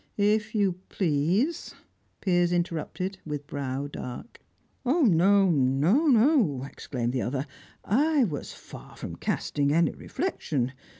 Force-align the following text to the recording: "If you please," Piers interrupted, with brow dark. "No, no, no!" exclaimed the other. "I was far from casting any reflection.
"If 0.17 0.55
you 0.55 0.79
please," 0.89 1.75
Piers 2.21 2.51
interrupted, 2.51 3.19
with 3.23 3.45
brow 3.45 3.85
dark. 3.85 4.41
"No, 4.83 5.01
no, 5.03 5.51
no!" 5.51 6.63
exclaimed 6.63 7.13
the 7.13 7.21
other. 7.21 7.45
"I 7.85 8.23
was 8.23 8.51
far 8.51 8.97
from 8.97 9.15
casting 9.17 9.71
any 9.71 9.91
reflection. 9.91 10.73